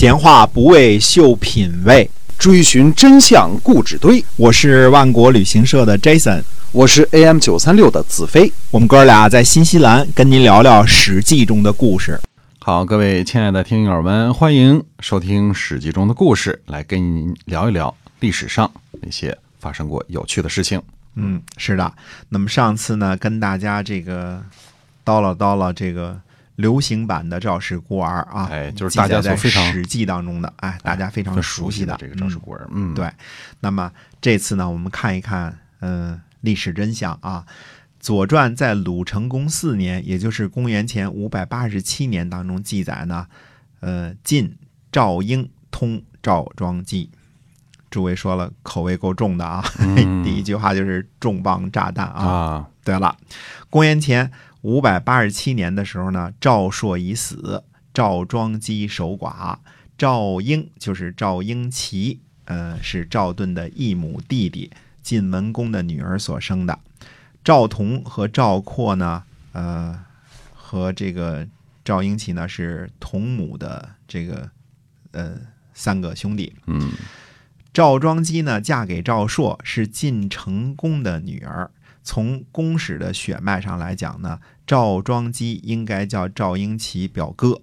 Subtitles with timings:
[0.00, 4.24] 闲话不为秀品味，追寻真相故纸堆。
[4.36, 6.42] 我是万国旅行社的 Jason，
[6.72, 8.50] 我是 AM 九三六的子飞。
[8.70, 12.18] 我们哥俩在新西兰跟您聊聊《史记》中的故事。
[12.60, 18.72] 好，各位亲爱的听友们，欢迎收听《史记》中的故事，来跟您聊一聊历史上
[19.02, 20.80] 那些发生过有趣的事情。
[21.16, 21.92] 嗯，是的。
[22.30, 24.42] 那么上次呢，跟大家这个
[25.04, 26.18] 叨唠叨唠这个
[26.60, 29.36] 流行版的赵氏孤儿啊，哎，就是大家在
[29.72, 32.68] 《史记》当中的，哎，大家非常熟悉的这个赵氏孤儿。
[32.70, 33.10] 嗯，对。
[33.60, 37.44] 那么这次呢，我们看一看，嗯，历史真相啊。
[37.98, 43.26] 《左传》在鲁成公四年，也就是公元前五百八十七年当中记载呢，
[43.80, 44.56] 呃，晋
[44.90, 47.10] 赵婴通赵庄姬。
[47.90, 49.64] 诸位说了，口味够重的啊！
[50.24, 52.69] 第一句话就是重磅炸弹啊！
[52.84, 53.16] 对了，
[53.68, 54.30] 公元前
[54.62, 57.62] 五百八十七年的时候呢，赵朔已死，
[57.92, 59.58] 赵庄姬守寡，
[59.98, 64.70] 赵婴就是赵婴齐，呃，是赵盾的异母弟弟，
[65.02, 66.78] 晋文公的女儿所生的。
[67.44, 69.22] 赵同和赵括呢，
[69.52, 69.98] 呃，
[70.54, 71.46] 和这个
[71.84, 74.50] 赵婴齐呢是同母的这个
[75.12, 75.38] 呃
[75.74, 76.54] 三个兄弟。
[76.66, 76.92] 嗯。
[77.72, 81.70] 赵庄姬呢，嫁给赵朔，是晋成公的女儿。
[82.02, 87.60] 从公使的血脉上来讲呢，赵庄姬应该叫赵婴齐表哥。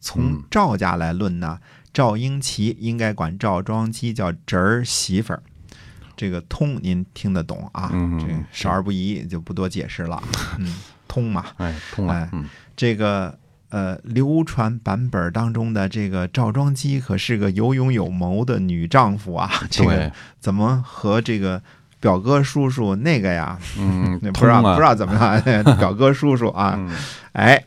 [0.00, 1.58] 从赵家来论呢，
[1.92, 5.42] 赵婴齐应该管赵庄姬叫侄儿媳妇儿。
[6.16, 7.90] 这个通您听得懂啊？
[8.20, 10.22] 这少儿不宜，就不多解释了。
[10.58, 10.74] 嗯，
[11.06, 11.46] 通嘛。
[11.58, 12.28] 哎，通了。
[12.32, 13.38] 嗯，这个。
[13.72, 19.50] 呃，流传版本当中的这个赵庄姬可是个有勇有谋的女丈夫啊！
[19.70, 21.62] 这个怎么和这个
[22.02, 23.56] 表哥叔叔那个呀？
[23.78, 25.40] 嗯， 不知道不知道怎么了？
[25.78, 26.76] 表哥叔叔啊，
[27.32, 27.64] 哎，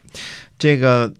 [0.60, 1.12] 这个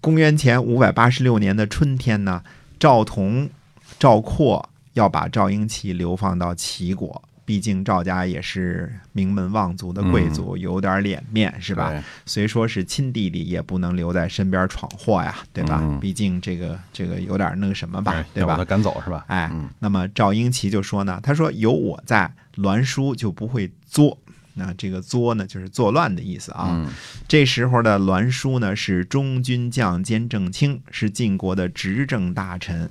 [0.00, 2.40] 公元前五百八十六年的春天呢，
[2.78, 3.50] 赵同、
[3.98, 7.20] 赵括要把赵婴齐流放到齐国。
[7.50, 11.92] 毕竟赵家也是名门望族的贵族，有点脸面是吧？
[12.24, 15.98] 虽说是亲弟弟，也不能留在身边闯祸呀，对吧？
[16.00, 18.52] 毕竟这个这个有点那个什么吧，对吧？
[18.52, 19.24] 把他赶走是吧？
[19.26, 19.50] 哎，
[19.80, 24.16] 那么赵英奇就说呢，他说有我在，栾书就不会作。
[24.54, 26.88] 那这个作呢，就是作乱的意思啊。
[27.26, 32.88] 这时候的栾书呢，是中军将兼正卿，是晋国的执政大臣。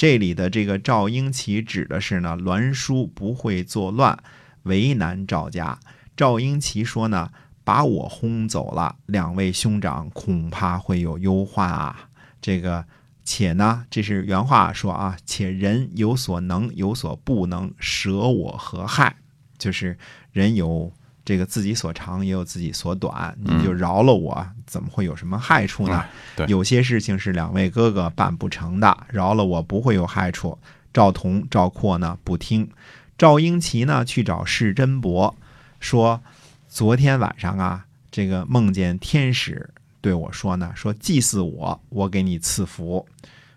[0.00, 4.18] 这里的这个赵婴齐指的是呢，栾书不会作乱，
[4.62, 5.78] 为难赵家。
[6.16, 7.30] 赵婴齐说呢，
[7.64, 12.08] 把我轰走了，两位兄长恐怕会有忧患啊。
[12.40, 12.86] 这个
[13.24, 19.16] 且呢，这是原话说啊，且人有所能，有所不能，舍我何害？
[19.58, 19.98] 就是
[20.32, 20.90] 人有。
[21.24, 26.04] 这个自己所长也有自己所短，你就饶了我，怎么会有什么害处呢？
[26.48, 30.58] 有些事情是两位哥哥办不成的，饶了我不会有害处。
[30.92, 32.68] 赵同、赵括呢不听，
[33.16, 35.36] 赵英齐呢去找释真伯，
[35.78, 36.20] 说
[36.68, 39.70] 昨天晚上啊，这个梦见天使
[40.00, 43.06] 对我说呢，说祭祀我，我给你赐福。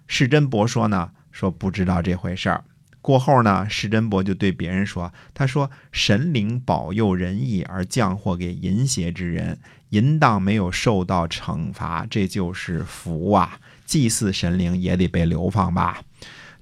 [0.05, 2.63] 释真伯说呢，说不知道这回事儿。
[3.03, 9.59] 过后呢，世真伯就对别人说：“他说神灵保佑仁义而降祸给淫邪之人，
[9.89, 13.59] 淫荡没有受到惩罚，这就是福啊！
[13.85, 16.01] 祭祀神灵也得被流放吧？”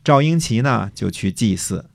[0.03, 1.85] 赵婴齐呢就去祭祀，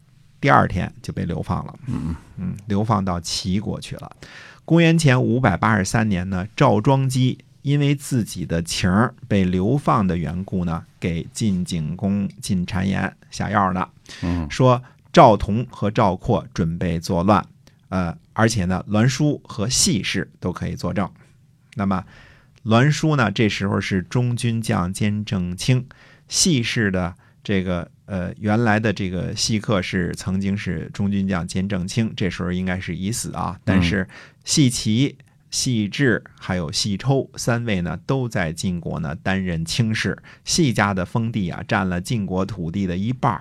[0.40, 1.78] 第二天就被流放了。
[1.88, 4.16] 嗯嗯，流放到齐国去了。
[4.64, 7.40] 公元前五百八十三年呢，赵庄姬。
[7.62, 13.72] 因为自己的情儿被流放的缘故呢，给晋景公进谗言下药
[14.22, 17.46] 呢，说赵同和赵括准备作乱，
[17.88, 21.10] 呃，而且呢，栾书和细氏都可以作证。
[21.74, 22.04] 那么，
[22.62, 25.86] 栾书呢，这时候是中军将兼正卿，
[26.28, 34.08] 细氏的这个呃原来的这个细客是曾经是中军将兼正卿，这时候应该是已死啊，但是
[34.44, 35.16] 细齐。
[35.48, 40.18] 细致还有细抽三位呢，都在晋国呢担任卿士。
[40.44, 43.40] 细家的封地啊，占了晋国土地的一半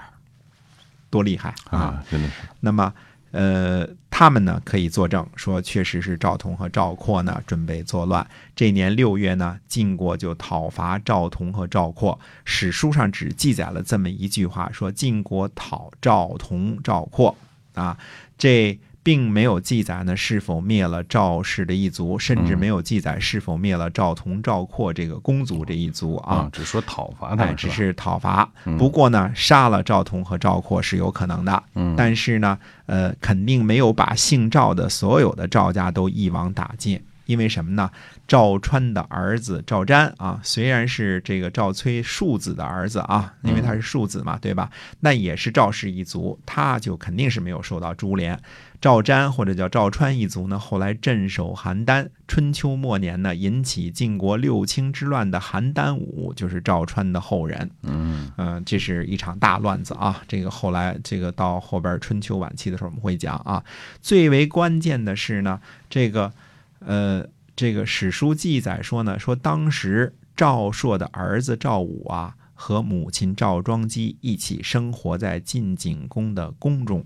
[1.16, 2.04] 多厉害啊！
[2.12, 2.34] 真的是。
[2.60, 2.94] 那么，
[3.32, 8.28] 呃，他们呢可以作证说，确实是赵同和赵括呢准备作乱。
[8.54, 12.20] 这年六月呢，晋国就讨伐赵同和赵括。
[12.44, 17.34] 史书上只记载了这么一句话，说晋国讨赵同、赵括
[17.74, 17.98] 啊，
[18.38, 18.78] 这。
[19.06, 26.50] 并没有记载呢是否灭了赵氏的一族，甚至没有记载是否灭了赵同、赵括这个公族这一族啊。
[26.52, 28.52] 只说讨伐他们，只是讨伐。
[28.80, 31.64] 不过呢，杀了赵同和赵括是有可能的。
[31.96, 32.58] 但是呢，
[32.88, 37.00] 呃，肯定没有把姓赵的所有的赵家都一网打尽。
[37.26, 37.92] 因为什么呢？
[38.28, 44.72] 赵川的儿子赵瞻啊，虽然是这个赵崔庶子的儿子啊，因为他是庶子嘛，对吧？
[45.00, 48.40] 那也是赵氏一族，他就肯定是没有受到株连。
[48.82, 52.08] 赵瞻或者叫赵川一族呢，后来镇守邯郸。
[52.28, 57.70] 春秋末年呢，引起晋国六卿之乱的邯郸武就是赵川的后人。
[57.84, 60.22] 嗯嗯，这是一场大乱子啊！
[60.28, 63.64] 这个后来这个到后边春秋晚期的时候我们会讲啊。
[64.02, 66.32] 最为关键的是呢，这个
[66.80, 77.04] 呃，这个史书记载说呢，说当时赵朔的儿子赵武啊，和母亲赵庄姬一起生活在晋景公的宫中。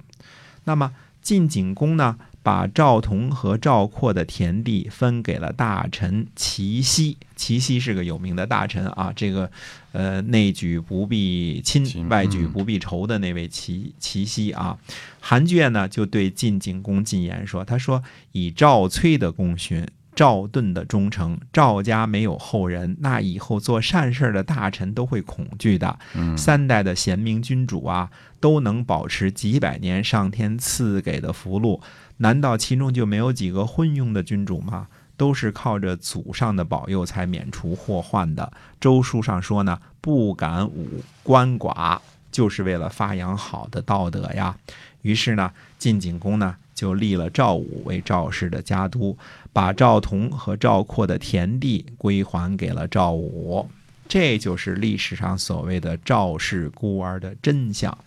[0.64, 7.18] 那么晋景公呢，把赵同和赵括的田地分给了大臣齐奚。
[7.36, 9.50] 齐奚是个有名的大臣啊，这个
[9.92, 14.78] 呃内举不避亲，外举不避仇的那位齐齐奚啊。
[15.20, 25.98] 韩厥呢就对晋景公进言说：“他说以赵崔的功勋。”赵盾的忠诚，赵家没有后人，那以后做善事的大臣都会恐惧的。
[26.14, 28.10] 嗯三代的贤明君主啊，
[28.42, 31.80] 都能保持几百年上天赐给的福禄，
[32.20, 34.88] 难道其中就没有几个昏庸的君主吗？
[35.18, 38.54] 都是靠着祖上的保佑才免除祸患的。
[38.80, 40.88] 周书上说呢，不敢侮
[41.24, 42.00] 官寡，
[42.32, 44.58] 就是为了发扬好的道德呀。
[45.02, 49.18] 于是呢，晋景公呢就立了赵武为赵氏的家督，
[49.52, 53.70] 把赵同和赵括的田地归还给了赵武。
[54.08, 57.98] 这就是历史上所谓的赵氏孤儿的真相。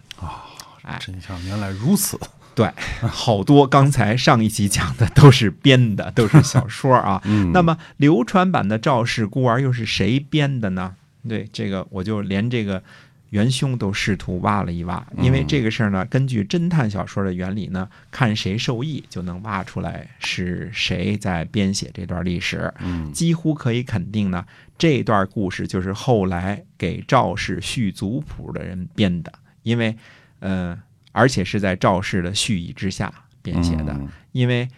[0.82, 2.18] 哎真相原来如此。
[2.54, 2.70] 对，
[3.08, 7.20] 好多刚才上一集讲的都是编的，都是小说啊。
[7.26, 10.94] 嗯那么流传版的赵氏孤儿又是谁编的呢？
[11.28, 12.82] 对，这个我就连这个
[13.30, 22.72] 元凶都试图挖了一挖，因为这个事儿呢，根据侦探小说的原理呢，看谁受益就能挖出来是谁在编写这段历史。
[22.80, 24.44] 嗯几乎可以肯定呢，
[24.76, 29.32] 这段故事就是后来给赵氏续族谱的人编的，
[29.62, 29.96] 因为，
[30.40, 30.78] 呃，
[31.12, 33.12] 而且是在赵氏的蓄意之下
[33.42, 34.68] 编写的，嗯因为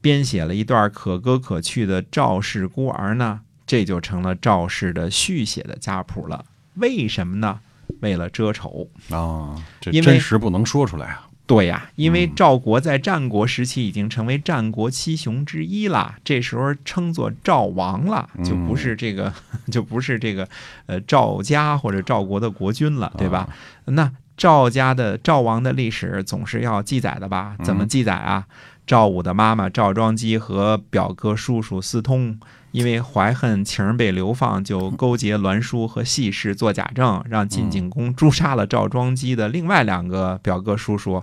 [0.00, 6.44] 编写了一段可歌可泣的赵氏孤儿呢，这就成了赵氏的续写的家谱了。
[6.74, 7.60] 为什么呢？
[8.00, 8.88] 为了遮丑。
[9.10, 11.28] 啊，这真实不能说出来啊。
[11.44, 19.32] 对呀，因为嗯赵国在战国时期已经成为战国七雄之一了，这时候称作赵王了，就不是这个，
[19.70, 20.48] 就不是这个，
[20.86, 23.48] 呃，赵家或者赵国的国君了，对吧？
[23.84, 27.56] 那赵家的赵王的历史总是要记载的吧？
[27.62, 28.46] 怎么记载啊？
[28.84, 32.36] 赵武的妈妈赵庄姬和表哥叔叔私通，
[32.72, 41.22] 因为怀恨情儿被流放，就勾结栾书和细氏做假证，让晋景公诛杀了赵庄姬的另外两个表哥叔叔。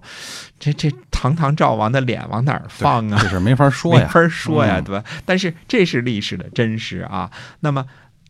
[0.57, 3.19] 这这堂堂赵王的脸往哪儿放啊？
[3.21, 4.03] 这事没法说呀。
[4.07, 5.03] 没法说呀，嗯对吧？
[5.25, 7.29] 但是这是历史的真实啊。
[7.59, 7.85] 那么，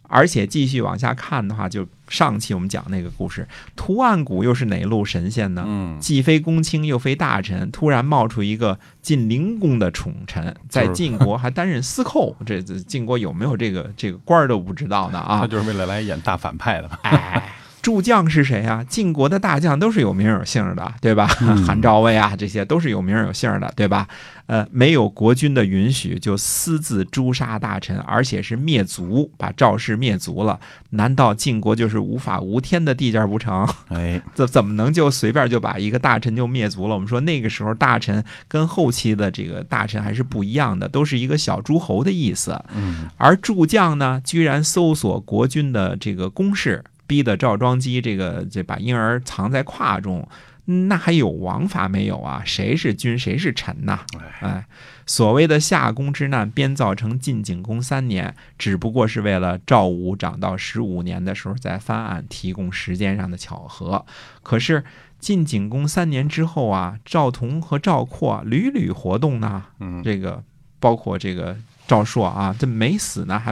[0.10, 5.64] 而且继续往下看的话，就上期我们讲那个故事，图案谷又是哪路神仙呢？
[5.66, 15.48] 嗯，既非公卿又非大臣，突然冒出一个晋灵公的宠臣，在晋国还担任司寇，这这晋国有没有这个这个官儿都不知道呢啊他！
[15.48, 16.98] 就是为了来演大反派的嘛。
[17.04, 17.54] 哎，
[17.90, 18.86] 诸将是谁啊？
[18.88, 21.26] 晋国的大将都是有名有姓的，对吧？
[21.66, 24.08] 韩赵魏啊，这些都是有名有姓的，对吧？
[24.46, 30.60] 呃，没有国君的允许就私自诛杀大臣，而且是灭族，把赵氏灭族了。
[30.92, 33.68] 难道晋国就是无法无天的地界不成？
[33.88, 36.94] 哎， 怎怎么能就随便就把一个大臣就灭族了？
[36.94, 42.64] 我们说那个时候大臣跟后期的这个大臣还是不一样的，都是一个小诸侯的意思。
[42.76, 50.30] 嗯，而诸将呢，居然搜索国君的这个宫室，逼得赵庄姬这个这把婴儿藏在胯中，
[50.66, 52.44] 那还有王法没有啊？
[52.46, 54.02] 谁是君，谁是臣呐？
[54.42, 54.68] 哎，
[55.08, 64.06] 所谓的夏宫之难编造成晋景公三年，只不过是为了赵武长到十五年的时候再翻案提供时间上的巧合。
[64.44, 64.84] 可是
[65.20, 70.44] 晋景公三年之后啊，赵同和赵括屡屡活动呢，嗯，这个
[70.80, 73.52] 包括这个赵朔啊，这没死呢，还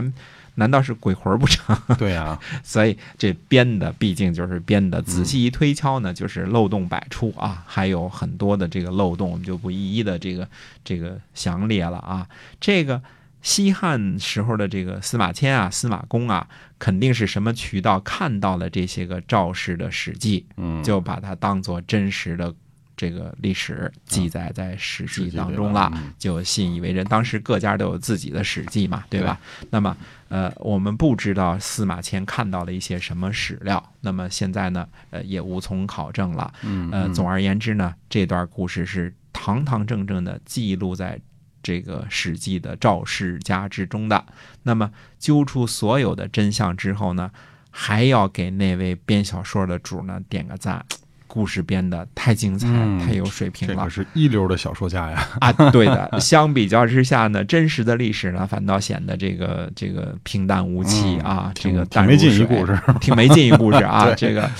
[0.58, 1.76] 难道是鬼魂不成？
[1.96, 10.46] 对啊，所以这编的毕竟就是编的，仔细一推敲呢，就是漏洞百出啊，还有很多的这个漏洞，我们就不一一的这个
[10.84, 12.28] 这个详列了啊。
[12.60, 13.00] 这个
[13.40, 16.48] 西汉时候的这个司马迁啊、司马公啊，
[16.78, 22.52] 肯定是什么渠道看到了这些个赵氏的史记，嗯，就把它当做真实的
[22.98, 27.04] 这个历史记载在《史记当中了，就信以为真。
[27.04, 29.38] 当时各家都有自己的史记嘛，对吧？
[29.70, 29.96] 那么，
[30.28, 36.52] 呃，我们不知道司马迁看到了一些什么史料，那么现在呢，呃，也无从考证了。
[36.64, 41.20] 嗯，呃，嗯总而言之呢，这段故事是堂堂正正的记录在
[41.62, 44.26] 这个《史记》的赵世家之中的。
[44.64, 44.90] 那么
[45.20, 47.30] 揪出所有的真相之后呢，
[47.70, 50.84] 还要给那位编小说的主呢点个赞。
[51.28, 55.28] 故事编的太精彩，嗯太有水平了这可是一流的小说家呀。
[55.40, 55.52] 啊！
[55.70, 64.12] 对的，相比较之下呢，真实的历史呢，反倒显得这个这个平淡无奇嗯啊，挺这个挺没劲一故事， 挺没劲一故事啊。
[64.16, 64.50] 这个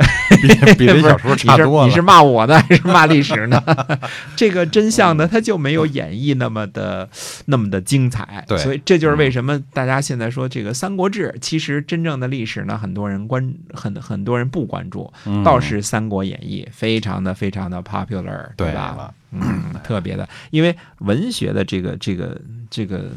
[0.42, 1.86] 比比这小说差多了。
[1.86, 3.62] 你是你是骂我呢， 还是骂历史呢？
[4.34, 7.08] 这个真相呢，它就没有演绎那么的
[7.46, 8.44] 那么的精彩。
[8.48, 18.94] 对所以这就是为什么大家现在说这个《三国志》，其实真正的历史呢，很多人关很很多人不关注，嗯倒是《三国演义》非常的非常的 popular，对吧？
[18.96, 22.40] 了，嗯，特别的，因为文学的这个这个
[22.70, 23.10] 这个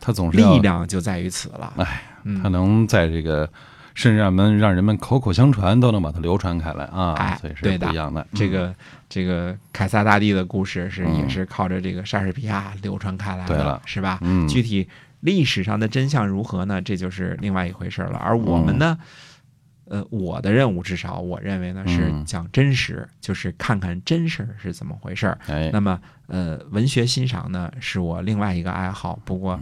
[0.00, 1.72] 它总是力，量就在于此了。
[1.76, 3.48] 哎，嗯他能在这个。
[3.96, 8.24] 甚至让人们让人们口口相传，都能把它流传开来啊，哎所以是对的不一样的。
[8.34, 8.72] 这个
[9.08, 14.18] 这个凯撒大帝的故事是嗯也是靠着这个莎士比亚流传开来的是吧？
[14.20, 14.86] 嗯，具体
[15.20, 16.80] 历史上的真相如何呢？
[16.82, 18.18] 这就是另外一回事了。
[18.18, 18.98] 而我们呢，
[19.86, 25.38] 呃，我的任务至少我认为呢是嗯讲真实，就是看看真事儿是怎么回事儿。
[25.46, 29.58] 哎，那么，呃，文学欣赏呢是我另外一个爱好，不过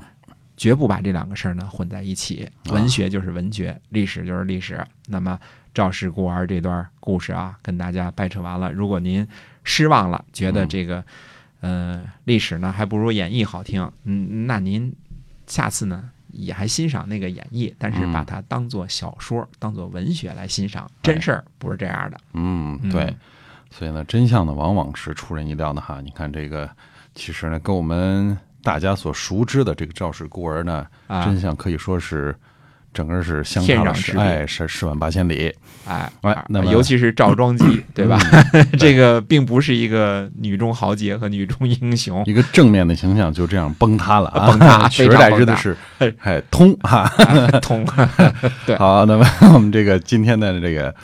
[0.56, 2.49] 绝不把这两个事儿呢混在一起。
[2.66, 4.84] 啊文学就是文学，历史就是历史。
[5.06, 5.38] 那么
[5.73, 8.73] 赵氏孤儿这段故事啊，跟大家掰扯完了。
[8.73, 9.26] 如果您
[9.64, 11.04] 失望了，觉得嗯这个、
[11.61, 14.94] 呃历史呢还不如演绎好听，嗯，那您
[15.46, 20.90] 下次呢也还欣赏那个演绎，但是嗯把它当做小说、当做文学来欣赏。
[21.02, 22.18] 真事儿不是这样的。
[22.34, 23.16] 嗯，嗯对，
[23.70, 26.00] 所以呢，真相呢往往是出人意料的哈。
[26.00, 26.70] 你看这个，
[27.14, 32.35] 其实呢，跟我们大家所熟知的这个赵氏孤儿呢，啊真相可以说是
[32.92, 35.54] 整个是相差了哎十十万八千里。
[35.87, 38.18] 哎，哎那尤其是赵庄姬， 对吧？
[38.78, 44.47] 这个并不是一个女中豪杰和女中英雄，一个正面的形象就这样崩塌了啊！
[44.49, 45.76] 崩塌取而代之的是，
[46.21, 47.06] 哎，通哈。
[47.61, 47.85] 通。
[48.64, 50.94] 对好，那么我们这个今天的这个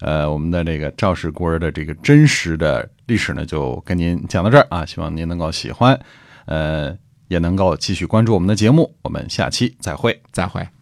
[0.00, 5.96] 呃，我们的这个赵氏孤儿的这个真实的历史呢，就跟您讲到这儿啊，希望您能够喜欢，
[6.46, 6.96] 呃，
[7.34, 10.22] 也能够继续关注我们的节目，我们下期再会。
[10.30, 10.73] 再会。